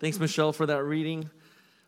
[0.00, 1.30] Thanks, Michelle, for that reading.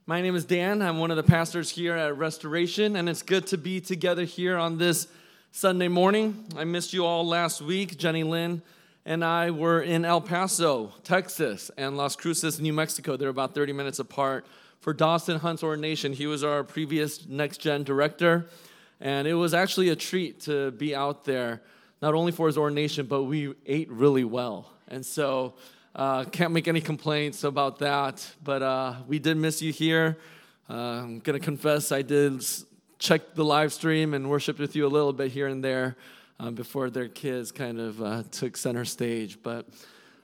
[0.06, 0.80] My name is Dan.
[0.80, 4.56] I'm one of the pastors here at Restoration, and it's good to be together here
[4.56, 5.08] on this
[5.50, 6.46] Sunday morning.
[6.56, 7.98] I missed you all last week.
[7.98, 8.62] Jenny Lynn
[9.04, 13.16] and I were in El Paso, Texas, and Las Cruces, New Mexico.
[13.16, 14.46] They're about 30 minutes apart
[14.78, 16.12] for Dawson Hunt's ordination.
[16.12, 18.46] He was our previous next gen director,
[19.00, 21.60] and it was actually a treat to be out there,
[22.00, 24.70] not only for his ordination, but we ate really well.
[24.86, 25.54] And so,
[25.96, 28.30] uh, can't make any complaints about that.
[28.44, 30.18] But uh, we did miss you here.
[30.68, 32.44] Uh, I'm gonna confess, I did
[32.98, 35.96] check the live stream and worshiped with you a little bit here and there
[36.38, 39.38] um, before their kids kind of uh, took center stage.
[39.42, 39.66] But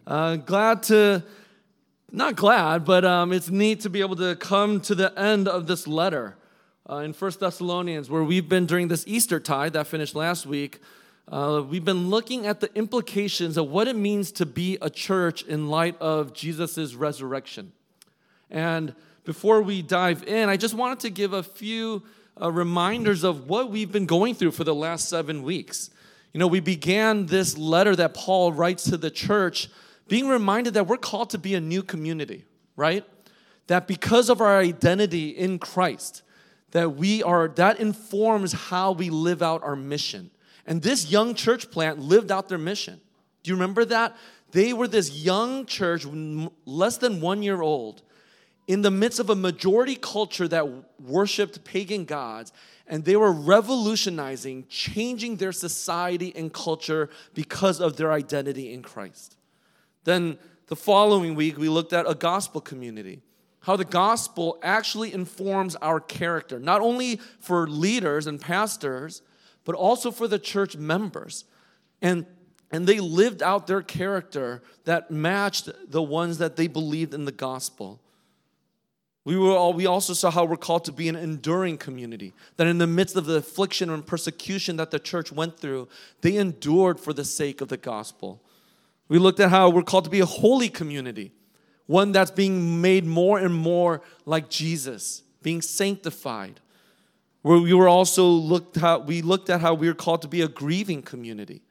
[0.06, 1.24] uh, glad to
[2.10, 5.66] not glad, but um, it's neat to be able to come to the end of
[5.66, 6.36] this letter
[6.90, 10.80] in First Thessalonians, where we've been during this Easter tide that finished last week.
[11.28, 15.42] Uh, we've been looking at the implications of what it means to be a church
[15.44, 17.72] in light of Jesus' resurrection.
[18.50, 22.02] And before we dive in, I just wanted to give a few
[22.40, 25.90] uh, reminders of what we've been going through for the last seven weeks.
[26.32, 29.68] You know, we began this letter that Paul writes to the church
[30.08, 33.04] being reminded that we're called to be a new community, right?
[33.68, 36.22] That because of our identity in Christ,
[36.72, 40.30] that we are, that informs how we live out our mission.
[40.66, 43.00] And this young church plant lived out their mission.
[43.42, 44.16] Do you remember that?
[44.52, 46.06] They were this young church,
[46.66, 48.02] less than one year old,
[48.68, 50.68] in the midst of a majority culture that
[51.00, 52.52] worshiped pagan gods,
[52.86, 59.36] and they were revolutionizing, changing their society and culture because of their identity in Christ.
[60.04, 63.22] Then the following week, we looked at a gospel community.
[63.60, 69.22] How the gospel actually informs our character, not only for leaders and pastors,
[69.64, 71.44] but also for the church members.
[72.00, 72.26] And,
[72.70, 77.32] and they lived out their character that matched the ones that they believed in the
[77.32, 78.00] gospel.
[79.24, 82.32] We, were all, we also saw how we're called to be an enduring community.
[82.56, 85.88] That in the midst of the affliction and persecution that the church went through,
[86.22, 88.42] they endured for the sake of the gospel.
[89.08, 91.32] We looked at how we're called to be a holy community,
[91.86, 96.60] one that's being made more and more like Jesus, being sanctified.
[97.42, 100.42] Where we were also looked at, we looked at how we are called to be
[100.42, 101.62] a grieving community.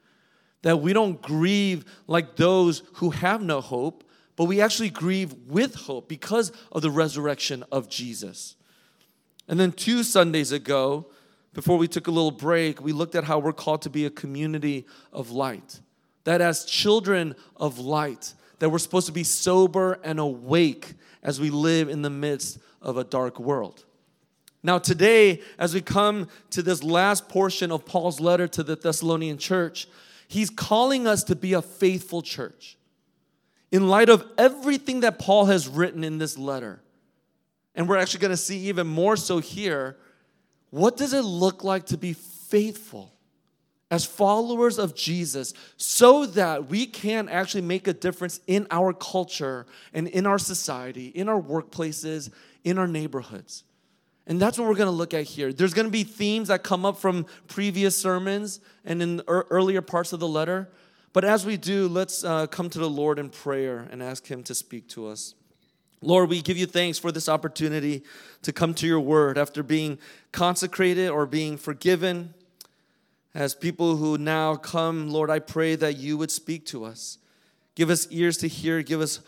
[0.62, 4.04] That we don't grieve like those who have no hope,
[4.36, 8.54] but we actually grieve with hope because of the resurrection of Jesus.
[9.48, 11.06] And then two Sundays ago,
[11.52, 14.10] before we took a little break, we looked at how we're called to be a
[14.10, 15.80] community of light
[16.24, 21.50] that as children of light, that we're supposed to be sober and awake as we
[21.50, 23.84] live in the midst of a dark world.
[24.62, 29.38] Now, today, as we come to this last portion of Paul's letter to the Thessalonian
[29.38, 29.88] church,
[30.28, 32.76] he's calling us to be a faithful church.
[33.72, 36.80] In light of everything that Paul has written in this letter,
[37.74, 39.96] and we're actually going to see even more so here,
[40.70, 43.12] what does it look like to be faithful?
[43.92, 49.66] as followers of Jesus so that we can actually make a difference in our culture
[49.92, 52.30] and in our society, in our workplaces,
[52.64, 53.64] in our neighborhoods.
[54.26, 55.52] And that's what we're going to look at here.
[55.52, 60.12] There's going to be themes that come up from previous sermons and in earlier parts
[60.12, 60.68] of the letter.
[61.12, 64.42] But as we do, let's uh, come to the Lord in prayer and ask Him
[64.44, 65.34] to speak to us.
[66.00, 68.02] Lord, we give you thanks for this opportunity
[68.42, 69.98] to come to your word after being
[70.32, 72.34] consecrated or being forgiven
[73.34, 77.18] as people who now come, Lord, I pray that you would speak to us.
[77.74, 79.20] Give us ears to hear, give us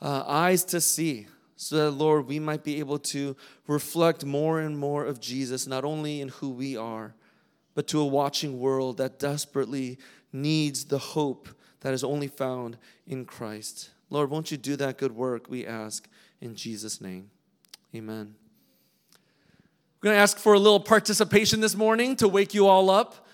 [0.00, 1.26] uh, eyes to see,
[1.62, 5.84] so that, Lord, we might be able to reflect more and more of Jesus, not
[5.84, 7.12] only in who we are,
[7.74, 9.98] but to a watching world that desperately
[10.32, 11.50] needs the hope
[11.80, 13.90] that is only found in Christ.
[14.08, 16.08] Lord, won't you do that good work, we ask,
[16.40, 17.28] in Jesus' name.
[17.94, 18.34] Amen.
[20.00, 23.26] We're going to ask for a little participation this morning to wake you all up.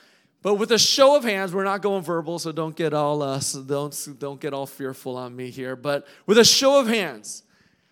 [0.43, 3.39] But with a show of hands, we're not going verbal, so don't get all uh,
[3.39, 5.77] so don't don't get all fearful on me here.
[5.77, 7.45] But with a show of hands,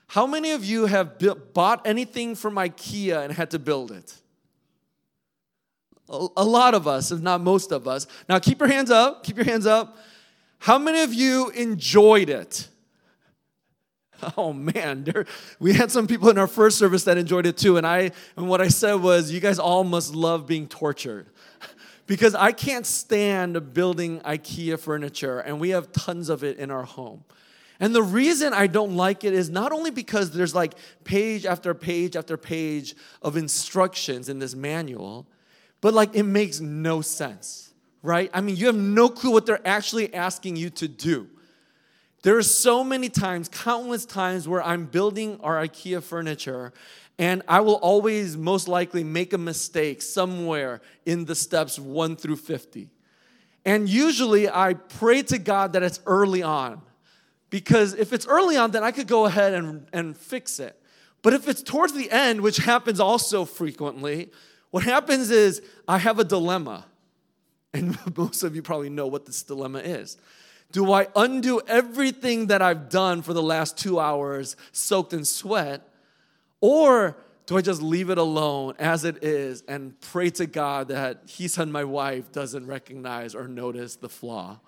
[0.07, 1.19] how many of you have
[1.55, 4.15] bought anything from IKEA and had to build it?
[6.09, 8.07] A, a lot of us, if not most of us.
[8.29, 9.25] Now keep your hands up.
[9.25, 9.97] Keep your hands up.
[10.59, 12.69] How many of you enjoyed it?
[14.39, 15.27] Oh man, there,
[15.59, 18.49] we had some people in our first service that enjoyed it too, and I and
[18.49, 21.27] what I said was, you guys all must love being tortured
[22.07, 26.85] because I can't stand building IKEA furniture, and we have tons of it in our
[26.85, 27.25] home.
[27.85, 30.73] And the reason I don't like it is not only because there's like
[31.05, 35.27] page after page after page of instructions in this manual,
[35.83, 38.31] but like it makes no sense, right?
[38.33, 41.29] I mean, you have no clue what they're actually asking you to do.
[42.23, 46.73] There are so many times, countless times, where I'm building our IKEA furniture
[47.19, 52.37] and I will always most likely make a mistake somewhere in the steps 1 through
[52.37, 52.89] 50.
[53.67, 56.81] And usually I pray to God that it's early on.
[57.51, 60.81] Because if it's early on, then I could go ahead and, and fix it.
[61.23, 64.31] But if it's towards the end, which happens also frequently,
[64.71, 66.87] what happens is I have a dilemma.
[67.73, 70.17] And most of you probably know what this dilemma is.
[70.73, 75.89] Do I undo everything that I've done for the last two hours soaked in sweat?
[76.61, 81.23] Or do I just leave it alone as it is and pray to God that
[81.27, 84.59] He said my wife doesn't recognize or notice the flaw?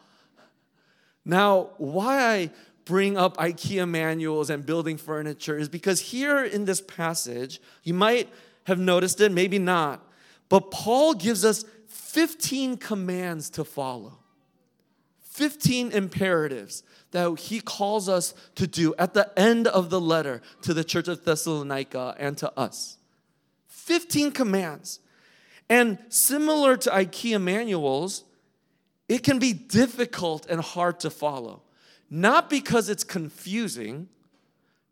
[1.28, 2.50] Now, why I
[2.84, 8.28] bring up IKEA manuals and building furniture is because here in this passage, you might
[8.64, 10.08] have noticed it, maybe not,
[10.48, 14.18] but Paul gives us 15 commands to follow.
[15.20, 20.72] 15 imperatives that he calls us to do at the end of the letter to
[20.72, 22.98] the church of Thessalonica and to us.
[23.66, 25.00] 15 commands.
[25.68, 28.24] And similar to IKEA manuals,
[29.08, 31.62] it can be difficult and hard to follow.
[32.10, 34.08] Not because it's confusing,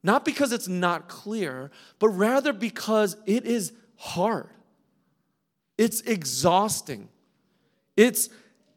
[0.02, 4.48] not because it's not clear, but rather because it is hard.
[5.78, 7.08] It's exhausting.
[7.96, 8.28] It's,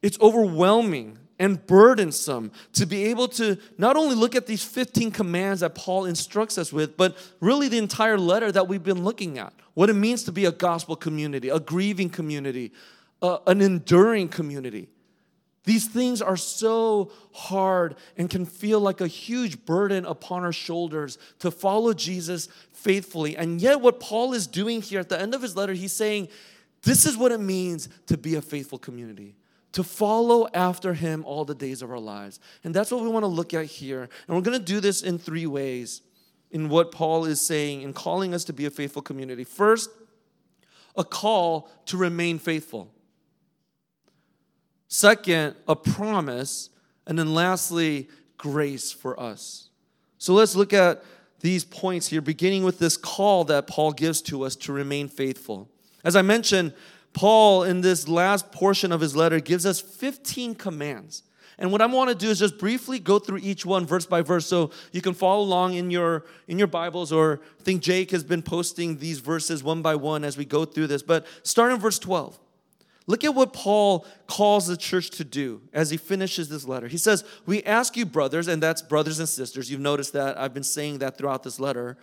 [0.02, 5.62] it's overwhelming and burdensome to be able to not only look at these 15 commands
[5.62, 9.54] that Paul instructs us with, but really the entire letter that we've been looking at.
[9.74, 12.72] What it means to be a gospel community, a grieving community,
[13.22, 14.88] uh, an enduring community.
[15.68, 21.18] These things are so hard and can feel like a huge burden upon our shoulders
[21.40, 23.36] to follow Jesus faithfully.
[23.36, 26.30] And yet, what Paul is doing here at the end of his letter, he's saying,
[26.84, 29.36] This is what it means to be a faithful community
[29.74, 32.40] to follow after him all the days of our lives.
[32.64, 34.04] And that's what we want to look at here.
[34.28, 36.02] And we're going to do this in three ways
[36.50, 39.44] in what Paul is saying in calling us to be a faithful community.
[39.44, 39.90] First,
[40.96, 42.90] a call to remain faithful.
[44.88, 46.70] Second, a promise.
[47.06, 49.70] And then lastly, grace for us.
[50.18, 51.04] So let's look at
[51.40, 55.70] these points here, beginning with this call that Paul gives to us to remain faithful.
[56.04, 56.74] As I mentioned,
[57.14, 61.24] Paul, in this last portion of his letter, gives us 15 commands.
[61.60, 64.22] And what I want to do is just briefly go through each one verse by
[64.22, 68.12] verse so you can follow along in your in your Bibles or I think Jake
[68.12, 71.02] has been posting these verses one by one as we go through this.
[71.02, 72.38] But start in verse 12.
[73.08, 76.88] Look at what Paul calls the church to do as he finishes this letter.
[76.88, 79.72] He says, "We ask you brothers, and that's brothers and sisters.
[79.72, 81.98] You've noticed that I've been saying that throughout this letter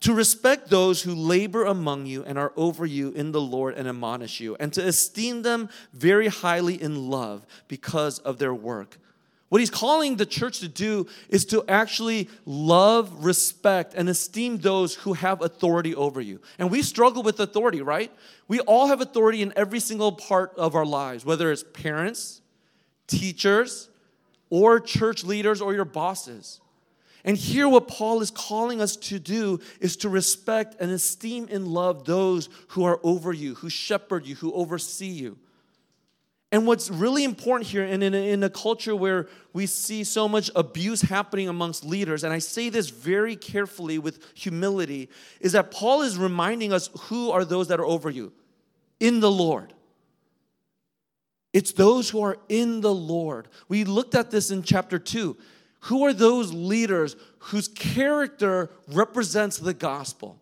[0.00, 3.88] to respect those who labor among you and are over you in the Lord and
[3.88, 8.98] admonish you, and to esteem them very highly in love because of their work.
[9.52, 14.94] What he's calling the church to do is to actually love, respect, and esteem those
[14.94, 16.40] who have authority over you.
[16.58, 18.10] And we struggle with authority, right?
[18.48, 22.40] We all have authority in every single part of our lives, whether it's parents,
[23.06, 23.90] teachers,
[24.48, 26.62] or church leaders or your bosses.
[27.22, 31.68] And here, what Paul is calling us to do is to respect and esteem and
[31.68, 35.36] love those who are over you, who shepherd you, who oversee you.
[36.52, 40.28] And what's really important here, and in a, in a culture where we see so
[40.28, 45.08] much abuse happening amongst leaders, and I say this very carefully with humility,
[45.40, 48.34] is that Paul is reminding us who are those that are over you
[49.00, 49.72] in the Lord.
[51.54, 53.48] It's those who are in the Lord.
[53.68, 55.34] We looked at this in chapter 2.
[55.86, 60.41] Who are those leaders whose character represents the gospel?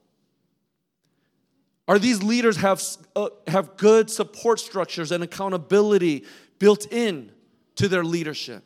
[1.90, 2.80] Are these leaders have,
[3.16, 6.24] uh, have good support structures and accountability
[6.60, 7.32] built in
[7.74, 8.62] to their leadership?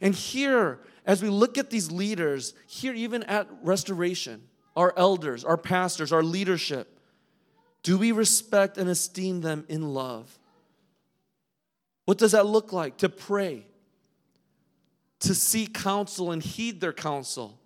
[0.00, 4.40] And here, as we look at these leaders, here even at Restoration,
[4.76, 6.96] our elders, our pastors, our leadership,
[7.82, 10.38] do we respect and esteem them in love?
[12.04, 12.98] What does that look like?
[12.98, 13.66] To pray,
[15.18, 17.58] to seek counsel and heed their counsel,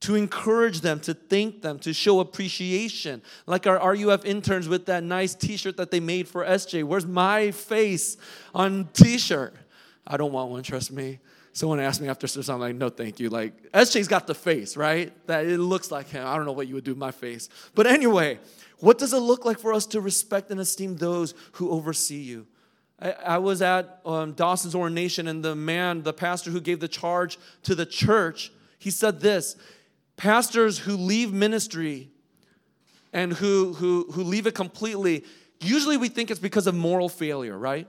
[0.00, 3.20] to encourage them, to thank them, to show appreciation.
[3.46, 6.84] Like our RUF interns with that nice t shirt that they made for SJ.
[6.84, 8.16] Where's my face
[8.54, 9.56] on t shirt?
[10.06, 11.18] I don't want one, trust me.
[11.52, 13.30] Someone asked me after service, I'm like, no, thank you.
[13.30, 15.12] Like, SJ's got the face, right?
[15.26, 16.24] That it looks like him.
[16.24, 17.48] I don't know what you would do with my face.
[17.74, 18.38] But anyway,
[18.78, 22.46] what does it look like for us to respect and esteem those who oversee you?
[23.00, 26.88] I, I was at um, Dawson's ordination, and the man, the pastor who gave the
[26.88, 29.56] charge to the church, he said this
[30.18, 32.10] Pastors who leave ministry
[33.14, 35.24] and who, who, who leave it completely,
[35.60, 37.88] usually we think it's because of moral failure, right?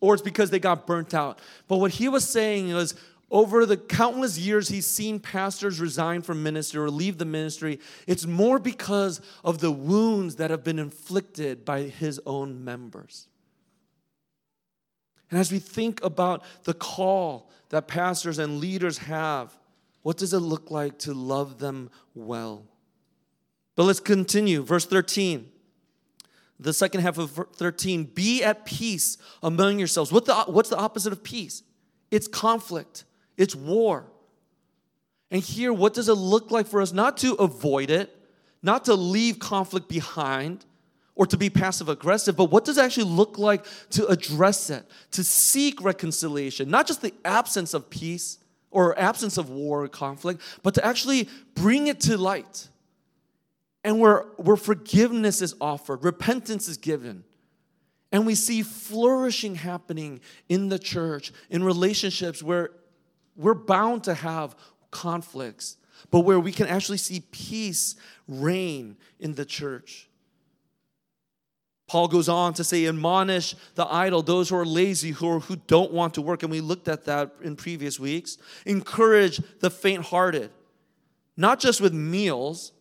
[0.00, 1.40] Or it's because they got burnt out.
[1.68, 2.94] But what he was saying was,
[3.28, 8.24] over the countless years he's seen pastors resign from ministry or leave the ministry, it's
[8.24, 13.26] more because of the wounds that have been inflicted by his own members.
[15.28, 19.58] And as we think about the call that pastors and leaders have,
[20.06, 22.64] what does it look like to love them well?
[23.74, 24.62] But let's continue.
[24.62, 25.50] Verse 13.
[26.60, 30.12] The second half of 13 be at peace among yourselves.
[30.12, 31.64] What the, what's the opposite of peace?
[32.12, 33.02] It's conflict,
[33.36, 34.06] it's war.
[35.32, 38.16] And here, what does it look like for us not to avoid it,
[38.62, 40.64] not to leave conflict behind,
[41.16, 44.84] or to be passive aggressive, but what does it actually look like to address it,
[45.10, 48.38] to seek reconciliation, not just the absence of peace
[48.76, 52.68] or absence of war or conflict, but to actually bring it to light.
[53.82, 57.24] And where, where forgiveness is offered, repentance is given.
[58.12, 62.68] And we see flourishing happening in the church, in relationships where
[63.34, 64.54] we're bound to have
[64.90, 65.78] conflicts,
[66.10, 67.96] but where we can actually see peace
[68.28, 70.05] reign in the church.
[71.86, 75.56] Paul goes on to say, admonish the idle, those who are lazy, who, are, who
[75.56, 76.42] don't want to work.
[76.42, 78.38] And we looked at that in previous weeks.
[78.64, 80.50] Encourage the faint hearted,
[81.36, 82.72] not just with meals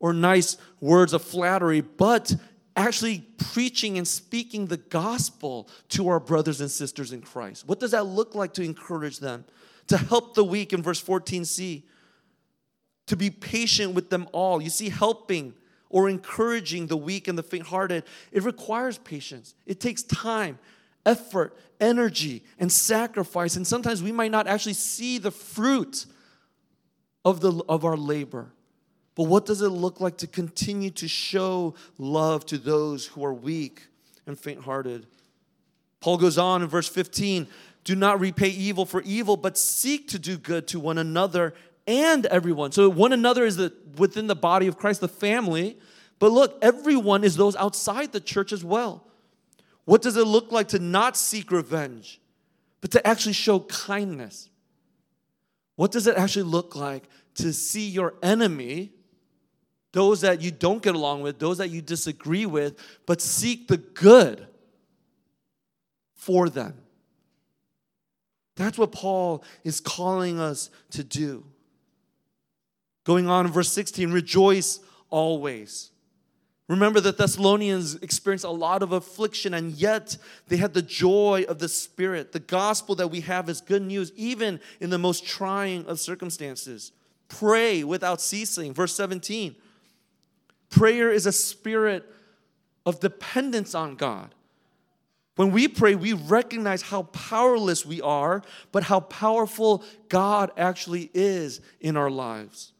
[0.00, 2.34] or nice words of flattery, but
[2.74, 3.20] actually
[3.52, 7.66] preaching and speaking the gospel to our brothers and sisters in Christ.
[7.68, 9.44] What does that look like to encourage them?
[9.88, 11.82] To help the weak in verse 14c,
[13.06, 14.60] to be patient with them all.
[14.60, 15.54] You see, helping
[15.90, 19.54] or encouraging the weak and the faint hearted, it requires patience.
[19.66, 20.58] It takes time,
[21.06, 23.56] effort, energy, and sacrifice.
[23.56, 26.06] And sometimes we might not actually see the fruit
[27.24, 28.52] of, the, of our labor.
[29.14, 33.34] But what does it look like to continue to show love to those who are
[33.34, 33.86] weak
[34.26, 35.06] and faint hearted?
[36.00, 37.48] Paul goes on in verse 15
[37.88, 41.54] do not repay evil for evil, but seek to do good to one another
[41.88, 42.70] and everyone.
[42.70, 45.78] So one another is the, within the body of Christ, the family.
[46.18, 49.04] But look, everyone is those outside the church as well.
[49.86, 52.20] What does it look like to not seek revenge,
[52.82, 54.50] but to actually show kindness?
[55.76, 57.04] What does it actually look like
[57.36, 58.92] to see your enemy,
[59.92, 63.78] those that you don't get along with, those that you disagree with, but seek the
[63.78, 64.46] good
[66.14, 66.74] for them?
[68.56, 71.44] That's what Paul is calling us to do.
[73.08, 75.92] Going on in verse 16, rejoice always.
[76.68, 81.58] Remember, the Thessalonians experienced a lot of affliction, and yet they had the joy of
[81.58, 82.32] the Spirit.
[82.32, 86.92] The gospel that we have is good news, even in the most trying of circumstances.
[87.28, 88.74] Pray without ceasing.
[88.74, 89.56] Verse 17
[90.68, 92.04] prayer is a spirit
[92.84, 94.34] of dependence on God.
[95.36, 101.62] When we pray, we recognize how powerless we are, but how powerful God actually is
[101.80, 102.74] in our lives.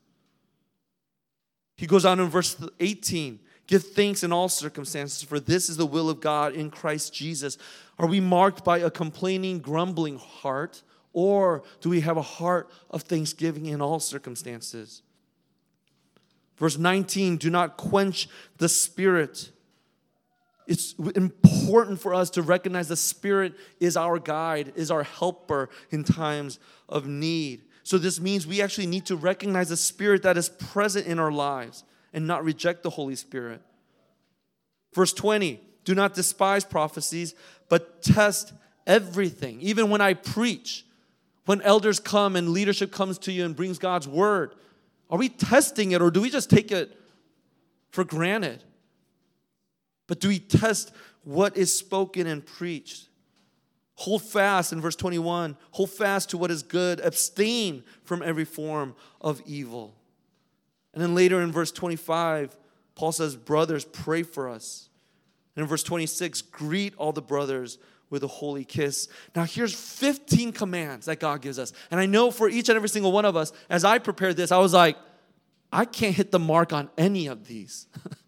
[1.79, 5.87] He goes on in verse 18 Give thanks in all circumstances, for this is the
[5.87, 7.59] will of God in Christ Jesus.
[7.99, 10.83] Are we marked by a complaining, grumbling heart,
[11.13, 15.03] or do we have a heart of thanksgiving in all circumstances?
[16.57, 19.51] Verse 19 Do not quench the spirit.
[20.67, 26.05] It's important for us to recognize the Spirit is our guide, is our helper in
[26.05, 26.59] times
[26.89, 27.63] of need.
[27.89, 31.33] So, this means we actually need to recognize the Spirit that is present in our
[31.33, 33.63] lives and not reject the Holy Spirit.
[34.93, 37.35] Verse 20 do not despise prophecies,
[37.71, 38.53] but test
[38.87, 39.63] everything.
[39.63, 40.85] Even when I preach,
[41.47, 44.55] when elders come and leadership comes to you and brings God's word,
[45.09, 46.95] are we testing it or do we just take it
[47.89, 48.63] for granted?
[50.09, 50.93] But do we test
[51.25, 53.08] what is spoken and preached?
[53.99, 55.57] Hold fast in verse 21.
[55.73, 57.01] Hold fast to what is good.
[57.01, 59.97] Abstain from every form of evil.
[60.95, 62.57] And then later in verse 25,
[62.95, 64.89] Paul says, Brothers, pray for us.
[65.57, 67.79] And in verse 26, greet all the brothers
[68.09, 69.09] with a holy kiss.
[69.35, 71.73] Now, here's 15 commands that God gives us.
[71.91, 74.53] And I know for each and every single one of us, as I prepared this,
[74.53, 74.97] I was like,
[75.73, 77.89] I can't hit the mark on any of these.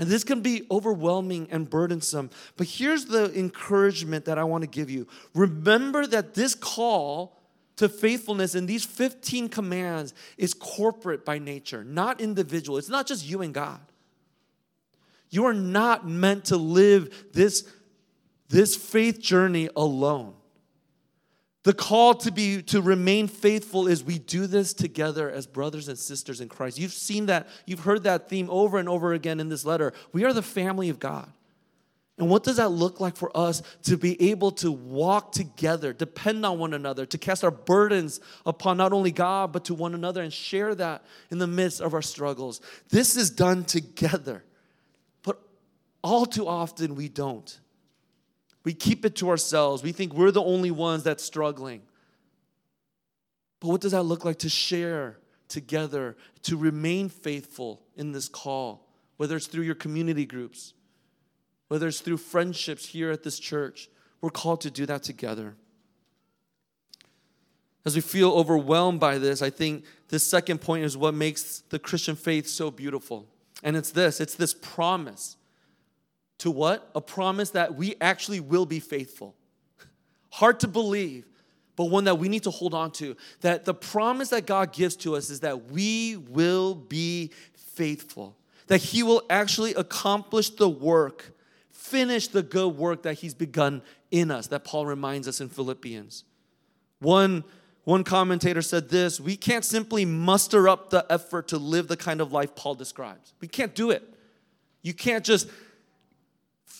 [0.00, 2.30] And this can be overwhelming and burdensome.
[2.56, 7.38] But here's the encouragement that I want to give you remember that this call
[7.76, 12.78] to faithfulness in these 15 commands is corporate by nature, not individual.
[12.78, 13.80] It's not just you and God.
[15.28, 17.68] You are not meant to live this,
[18.48, 20.34] this faith journey alone.
[21.62, 25.98] The call to be to remain faithful is we do this together as brothers and
[25.98, 26.78] sisters in Christ.
[26.78, 29.92] You've seen that, you've heard that theme over and over again in this letter.
[30.12, 31.30] We are the family of God.
[32.16, 36.44] And what does that look like for us to be able to walk together, depend
[36.44, 40.22] on one another, to cast our burdens upon not only God, but to one another
[40.22, 42.60] and share that in the midst of our struggles?
[42.90, 44.44] This is done together.
[45.22, 45.40] But
[46.02, 47.58] all too often we don't.
[48.64, 49.82] We keep it to ourselves.
[49.82, 51.82] We think we're the only ones that's struggling.
[53.60, 58.86] But what does that look like to share together, to remain faithful in this call,
[59.16, 60.74] whether it's through your community groups?
[61.70, 63.88] whether it's through friendships here at this church,
[64.20, 65.54] we're called to do that together.
[67.84, 71.78] As we feel overwhelmed by this, I think this second point is what makes the
[71.78, 73.28] Christian faith so beautiful.
[73.62, 75.36] And it's this it's this promise.
[76.40, 76.90] To what?
[76.94, 79.34] A promise that we actually will be faithful.
[80.30, 81.26] Hard to believe,
[81.76, 83.16] but one that we need to hold on to.
[83.40, 88.78] That the promise that God gives to us is that we will be faithful, that
[88.78, 91.32] He will actually accomplish the work
[91.90, 96.24] finish the good work that he's begun in us, that Paul reminds us in Philippians.
[97.00, 97.42] One,
[97.84, 102.20] one commentator said this We can't simply muster up the effort to live the kind
[102.20, 103.34] of life Paul describes.
[103.40, 104.02] We can't do it.
[104.82, 105.48] You can't just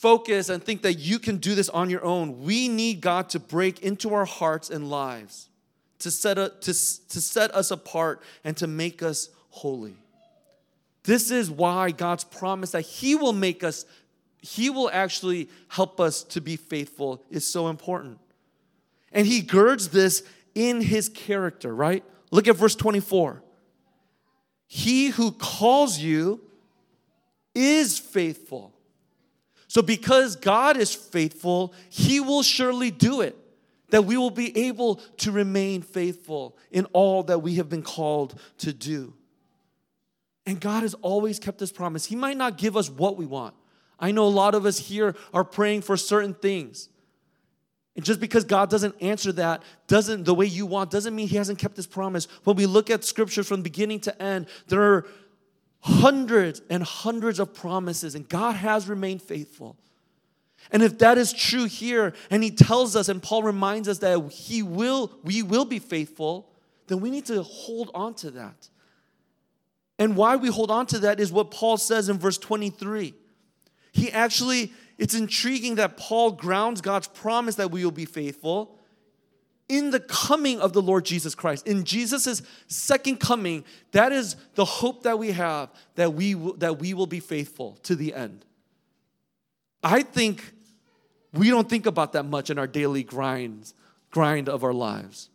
[0.00, 2.42] focus and think that you can do this on your own.
[2.42, 5.48] We need God to break into our hearts and lives,
[6.00, 9.94] to set, a, to, to set us apart and to make us holy.
[11.04, 13.84] This is why God's promise that He will make us
[14.42, 18.18] he will actually help us to be faithful is so important.
[19.12, 20.22] And he girds this
[20.54, 22.04] in his character, right?
[22.30, 23.42] Look at verse 24.
[24.66, 26.40] He who calls you
[27.54, 28.72] is faithful.
[29.70, 33.36] So, because God is faithful, he will surely do it.
[33.90, 38.40] That we will be able to remain faithful in all that we have been called
[38.58, 39.14] to do.
[40.44, 42.04] And God has always kept His promise.
[42.04, 43.54] He might not give us what we want,
[44.00, 46.88] I know a lot of us here are praying for certain things.
[47.94, 51.36] And just because God doesn't answer that doesn't the way you want doesn't mean he
[51.36, 52.26] hasn't kept his promise.
[52.42, 55.06] When we look at scripture from beginning to end, there are
[55.80, 59.76] hundreds and hundreds of promises and God has remained faithful.
[60.70, 64.30] And if that is true here and he tells us and Paul reminds us that
[64.30, 66.50] he will we will be faithful,
[66.86, 68.68] then we need to hold on to that.
[69.98, 73.14] And why we hold on to that is what Paul says in verse 23.
[73.92, 78.79] He actually, it's intriguing that Paul grounds God's promise that we will be faithful
[79.70, 81.66] in the coming of the Lord Jesus Christ.
[81.66, 86.92] In Jesus' second coming, that is the hope that we have that we, that we
[86.92, 88.44] will be faithful to the end.
[89.82, 90.52] I think
[91.32, 93.72] we don't think about that much in our daily grinds,
[94.10, 95.30] grind of our lives.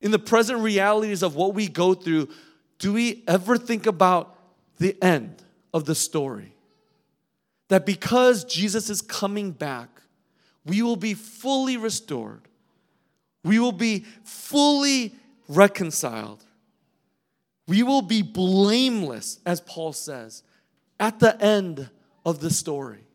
[0.00, 2.28] In the present realities of what we go through,
[2.78, 4.38] do we ever think about
[4.78, 5.42] the end
[5.74, 6.54] of the story?
[7.68, 9.88] that because Jesus is coming back,
[10.64, 12.47] we will be fully restored.
[13.44, 15.14] We will be fully
[15.48, 16.44] reconciled.
[17.66, 20.42] We will be blameless, as Paul says,
[20.98, 21.90] at the end
[22.24, 23.06] of the story.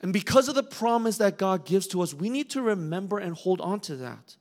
[0.00, 3.34] And because of the promise that God gives to us, we need to remember and
[3.36, 4.36] hold on to that.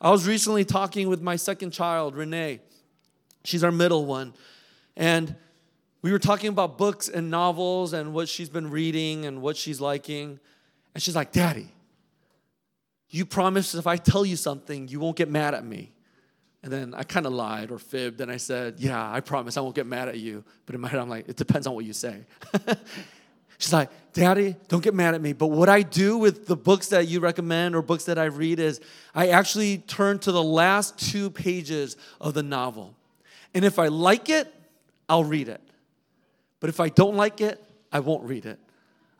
[0.00, 2.60] I was recently talking with my second child, Renee.
[3.44, 4.34] She's our middle one.
[4.96, 5.34] And
[6.02, 9.80] we were talking about books and novels and what she's been reading and what she's
[9.80, 10.40] liking.
[10.94, 11.68] And she's like, Daddy,
[13.10, 15.92] you promised if I tell you something, you won't get mad at me.
[16.62, 19.60] And then I kind of lied or fibbed and I said, Yeah, I promise I
[19.60, 20.44] won't get mad at you.
[20.66, 22.24] But in my head, I'm like, It depends on what you say.
[23.58, 25.34] She's like, Daddy, don't get mad at me.
[25.34, 28.58] But what I do with the books that you recommend or books that I read
[28.58, 28.80] is
[29.14, 32.94] I actually turn to the last two pages of the novel.
[33.52, 34.52] And if I like it,
[35.10, 35.60] I'll read it.
[36.60, 38.58] But if I don't like it, I won't read it.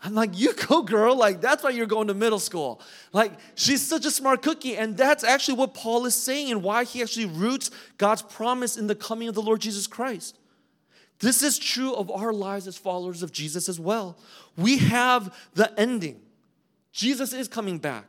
[0.02, 1.14] I'm like, you go, girl.
[1.14, 2.80] Like, that's why you're going to middle school.
[3.12, 4.76] Like, she's such a smart cookie.
[4.76, 8.86] And that's actually what Paul is saying and why he actually roots God's promise in
[8.86, 10.38] the coming of the Lord Jesus Christ.
[11.18, 14.16] This is true of our lives as followers of Jesus as well.
[14.56, 16.20] We have the ending.
[16.92, 18.06] Jesus is coming back.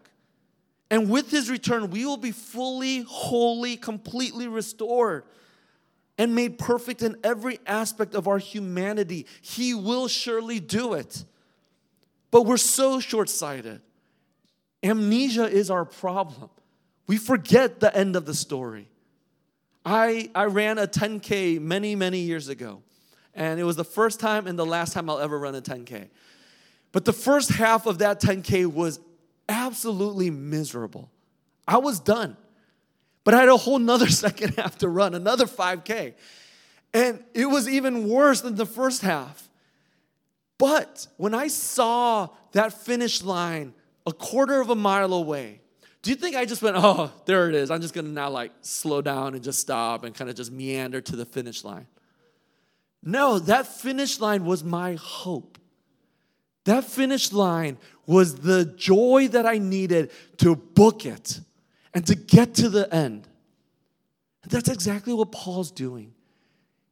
[0.90, 5.24] And with his return, we will be fully, wholly, completely restored
[6.18, 9.26] and made perfect in every aspect of our humanity.
[9.42, 11.26] He will surely do it.
[12.32, 13.82] But we're so short sighted.
[14.82, 16.50] Amnesia is our problem.
[17.08, 18.88] We forget the end of the story.
[19.86, 22.82] I, I ran a 10K many, many years ago,
[23.34, 26.08] and it was the first time and the last time I'll ever run a 10K.
[26.92, 29.00] But the first half of that 10K was
[29.50, 31.12] absolutely miserable.
[31.68, 32.38] I was done.
[33.24, 36.14] But I had a whole nother second half to run, another 5K.
[36.94, 39.50] And it was even worse than the first half
[40.62, 43.74] But when I saw that finish line
[44.06, 45.60] a quarter of a mile away,
[46.04, 47.72] do you think I just went, oh, there it is?
[47.72, 51.02] I'm just gonna now like slow down and just stop and kind of just meander
[51.02, 51.88] to the finish line.
[53.02, 55.58] No, that finish line was my hope.
[56.66, 61.40] That finish line was the joy that I needed to book it
[61.92, 63.28] and to get to the end.
[64.48, 66.14] That's exactly what Paul's doing.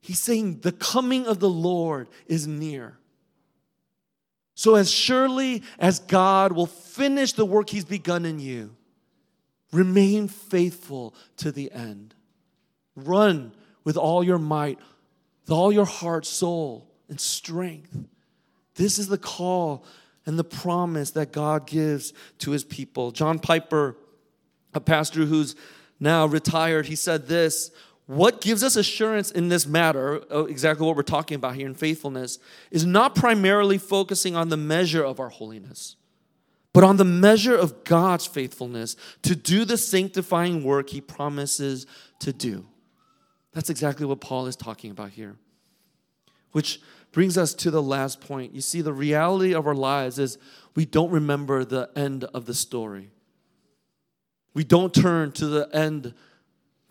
[0.02, 2.96] He's saying the coming of the Lord is near.
[4.60, 8.76] So, as surely as God will finish the work He's begun in you,
[9.72, 12.14] remain faithful to the end.
[12.94, 13.54] Run
[13.86, 14.78] with all your might,
[15.44, 17.98] with all your heart, soul, and strength.
[18.76, 19.86] This is the call
[20.26, 23.12] and the promise that God gives to His people.
[23.12, 23.96] John Piper,
[24.74, 25.56] a pastor who's
[26.02, 27.72] now retired, he said this
[28.10, 31.76] what gives us assurance in this matter, uh, exactly what we're talking about here in
[31.76, 32.40] faithfulness,
[32.72, 35.96] is not primarily focusing on the measure of our holiness,
[36.74, 41.86] but on the measure of God's faithfulness to do the sanctifying work he promises
[42.18, 42.66] to do.
[43.54, 45.36] That's exactly what Paul is talking about here.
[46.52, 48.56] Which brings us to the last point.
[48.56, 50.40] You see, the reality of our lives is
[50.76, 53.12] we don't remember the end of the story.
[54.56, 56.16] We don't turn to the end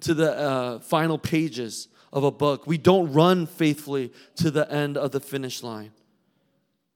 [0.01, 2.67] to the uh, final pages of a book.
[2.67, 5.93] We don't run faithfully to the end of the finish line.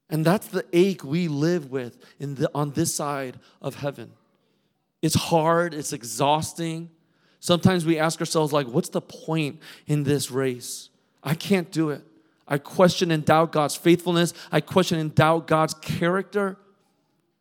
[0.09, 4.11] And that's the ache we live with in the, on this side of heaven.
[5.01, 6.89] It's hard, it's exhausting.
[7.39, 10.89] Sometimes we ask ourselves, like, what's the point in this race?
[11.23, 12.01] I can't do it.
[12.47, 14.33] I question and doubt God's faithfulness.
[14.51, 16.57] I question and doubt God's character.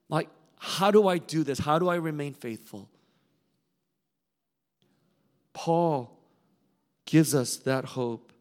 [0.09, 1.59] Like, how do I do this?
[1.59, 2.89] How do I remain faithful?
[5.53, 6.19] Paul
[7.07, 8.33] gives us that hope.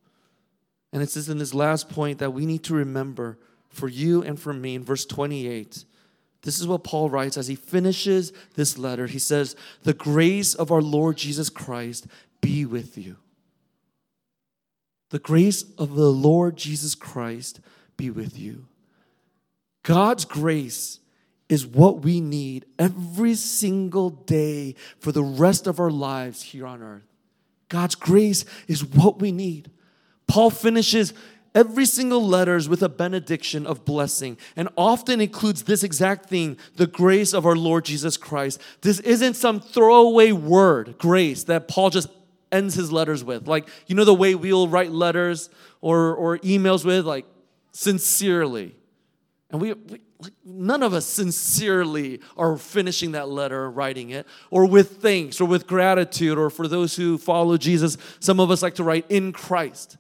[0.94, 3.38] And it says in this last point that we need to remember
[3.70, 5.86] for you and for me in verse 28.
[6.44, 9.08] This is what Paul writes as he finishes this letter.
[9.08, 12.08] He says, The grace of our Lord Jesus Christ
[12.42, 13.18] be with you.
[15.12, 17.60] The grace of the Lord Jesus Christ
[17.96, 18.68] be with you.
[19.84, 21.01] God's grace
[21.52, 26.82] is what we need every single day for the rest of our lives here on
[26.82, 27.04] earth.
[27.68, 29.70] God's grace is what we need.
[30.28, 31.14] Paul finishes
[31.54, 36.88] every single letters with a benediction of blessing and often includes this exact thing the
[36.88, 42.08] grace of our lord jesus christ this isn't some throwaway word grace that paul just
[42.54, 45.50] ends his letters with like you know the way we'll write letters
[45.82, 47.26] or, or emails with like
[47.74, 48.74] sincerely
[49.52, 54.66] and we, we like, none of us sincerely are finishing that letter writing it or
[54.66, 58.76] with thanks or with gratitude or for those who follow jesus some of us like
[58.76, 59.98] to write in christ.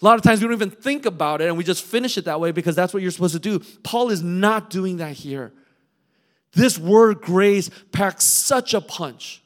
[0.00, 2.26] A lot of times we don't even think about it and we just finish it
[2.26, 3.60] that way because that's what you're supposed to do.
[3.82, 5.52] Paul is not doing that here.
[6.52, 9.42] This word grace packs such a punch.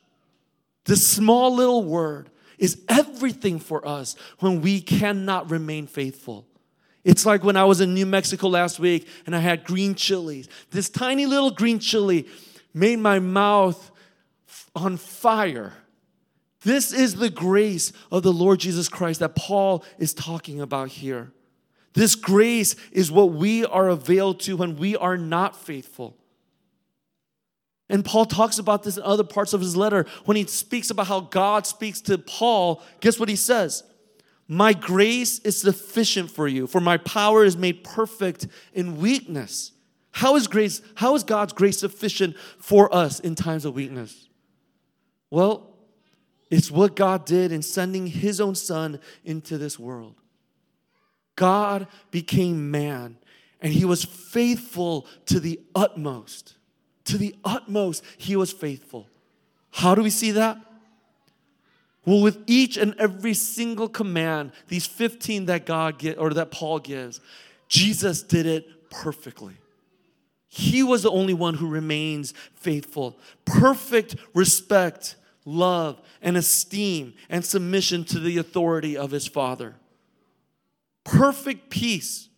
[0.86, 6.46] This small little word is everything for us when we cannot remain faithful
[7.04, 10.48] it's like when I was in New Mexico last week and I had green chilies.
[10.70, 12.28] This tiny little green chili
[12.74, 13.90] made my mouth
[14.74, 15.72] on fire.
[16.62, 21.32] This is the grace of the Lord Jesus Christ that Paul is talking about here.
[21.94, 26.16] This grace is what we are availed to when we are not faithful.
[27.88, 30.06] And Paul talks about this in other parts of his letter.
[30.24, 33.82] When he speaks about how God speaks to Paul, guess what he says?
[34.52, 39.70] My grace is sufficient for you, for my power is made perfect in weakness.
[40.10, 44.28] How is grace, how is God's grace sufficient for us in times of weakness?
[45.30, 45.68] Well,
[46.50, 50.16] it's what God did in sending his own son into this world.
[51.36, 53.18] God became man
[53.60, 56.56] and he was faithful to the utmost.
[57.04, 59.06] To the utmost, he was faithful.
[59.70, 60.58] How do we see that?
[62.04, 66.78] Well, with each and every single command, these 15 that God get or that Paul
[66.78, 67.20] gives,
[67.68, 69.54] Jesus did it perfectly.
[70.48, 73.18] He was the only one who remains faithful.
[73.44, 79.76] Perfect respect, love, and esteem and submission to the authority of his Father.
[81.04, 82.28] Perfect peace,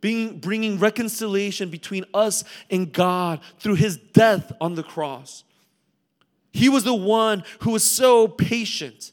[0.00, 5.42] being, bringing reconciliation between us and God through his death on the cross.
[6.52, 9.12] He was the one who was so patient,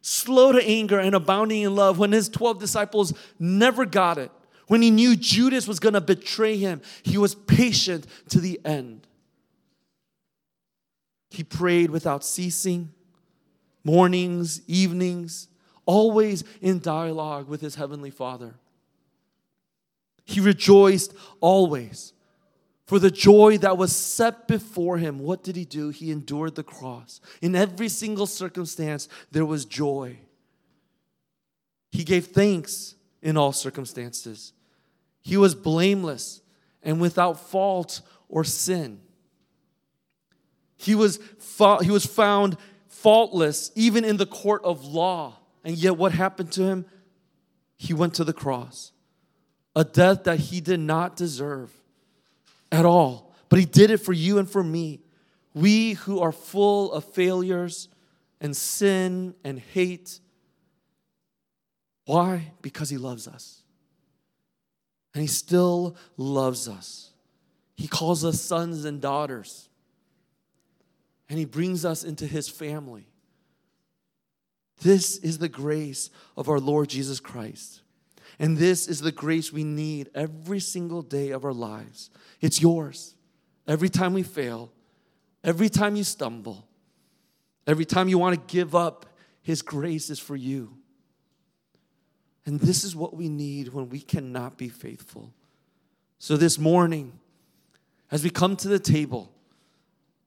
[0.00, 4.30] slow to anger, and abounding in love when his 12 disciples never got it.
[4.66, 9.06] When he knew Judas was going to betray him, he was patient to the end.
[11.30, 12.92] He prayed without ceasing,
[13.82, 15.48] mornings, evenings,
[15.86, 18.54] always in dialogue with his heavenly Father.
[20.24, 22.12] He rejoiced always.
[22.88, 25.90] For the joy that was set before him, what did he do?
[25.90, 27.20] He endured the cross.
[27.42, 30.20] In every single circumstance, there was joy.
[31.92, 34.54] He gave thanks in all circumstances.
[35.20, 36.40] He was blameless
[36.82, 39.00] and without fault or sin.
[40.78, 41.20] He was,
[41.82, 45.36] he was found faultless even in the court of law.
[45.62, 46.86] And yet, what happened to him?
[47.76, 48.92] He went to the cross,
[49.76, 51.77] a death that he did not deserve
[52.70, 53.34] at all.
[53.48, 55.00] But he did it for you and for me.
[55.54, 57.88] We who are full of failures
[58.40, 60.20] and sin and hate.
[62.04, 62.52] Why?
[62.62, 63.62] Because he loves us.
[65.14, 67.10] And he still loves us.
[67.76, 69.68] He calls us sons and daughters.
[71.28, 73.06] And he brings us into his family.
[74.82, 77.82] This is the grace of our Lord Jesus Christ.
[78.38, 82.10] And this is the grace we need every single day of our lives.
[82.40, 83.14] It's yours.
[83.66, 84.72] Every time we fail,
[85.42, 86.68] every time you stumble,
[87.66, 89.06] every time you want to give up,
[89.42, 90.76] His grace is for you.
[92.46, 95.34] And this is what we need when we cannot be faithful.
[96.18, 97.18] So this morning,
[98.10, 99.32] as we come to the table,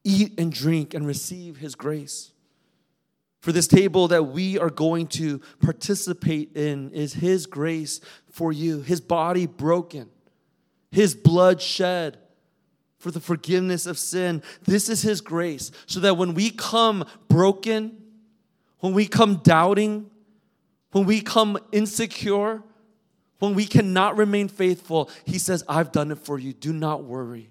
[0.04, 2.32] eat and drink and receive His grace.
[3.42, 8.00] For this table that we are going to participate in is His grace
[8.32, 10.10] for you, His body broken,
[10.92, 12.20] His blood shed
[13.00, 14.44] for the forgiveness of sin.
[14.64, 17.98] This is His grace, so that when we come broken,
[18.80, 20.12] when we come doubting,
[20.92, 22.62] when we come insecure,
[23.40, 26.54] when we cannot remain faithful, He says, I've done it for you.
[26.54, 27.50] Do not worry.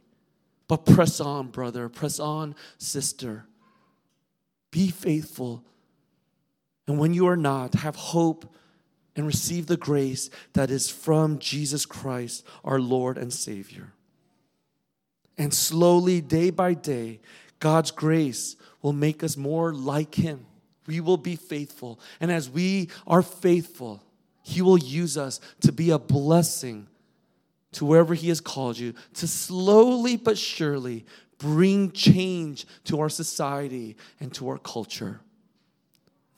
[0.68, 1.88] But press on, brother.
[1.88, 3.46] Press on, sister.
[4.70, 5.64] Be faithful
[6.90, 8.52] and when you are not, have hope
[9.14, 13.92] and receive the grace that is from Jesus Christ, our Lord and Savior.
[15.38, 17.20] And slowly, day by day,
[17.60, 20.46] God's grace will make us more like Him.
[20.88, 22.00] We will be faithful.
[22.18, 24.02] And as we are faithful,
[24.42, 26.88] He will use us to be a blessing
[27.70, 31.06] to wherever He has called you, to slowly but surely
[31.38, 35.20] bring change to our society and to our culture.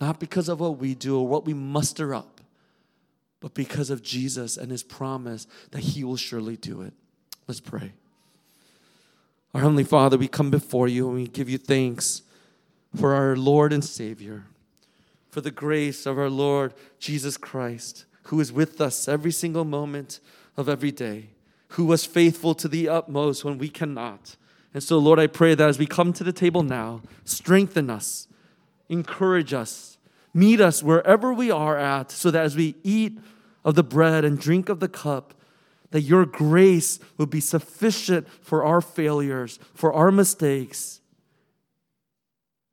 [0.02, 2.40] Not because of what we do or what we muster up,
[3.38, 6.92] but because of Jesus and his promise that he will surely do it.
[7.46, 7.92] Let's pray.
[9.54, 12.22] Our Heavenly Father, we come before you and we give you thanks
[12.96, 14.46] for our Lord and Savior,
[15.30, 20.18] for the grace of our Lord Jesus Christ, who is with us every single moment
[20.56, 21.28] of every day,
[21.68, 24.34] who was faithful to the utmost when we cannot.
[24.74, 28.26] And so, Lord, I pray that as we come to the table now, strengthen us,
[28.88, 29.90] encourage us,
[30.34, 33.18] Meet us wherever we are at, so that as we eat
[33.64, 35.34] of the bread and drink of the cup,
[35.90, 41.00] that your grace will be sufficient for our failures, for our mistakes,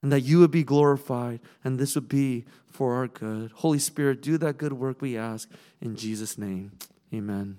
[0.01, 3.51] and that you would be glorified, and this would be for our good.
[3.55, 5.49] Holy Spirit, do that good work we ask
[5.81, 6.71] in Jesus' name.
[7.13, 7.57] Amen.